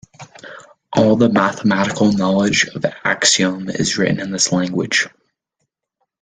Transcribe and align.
All 0.93 1.15
the 1.15 1.29
mathematical 1.29 2.11
knowledge 2.11 2.65
of 2.73 2.83
Axiom 3.03 3.69
is 3.69 3.99
written 3.99 4.19
in 4.19 4.31
this 4.31 4.51
language. 4.51 5.07